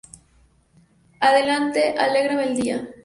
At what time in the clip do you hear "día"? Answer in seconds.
2.59-2.87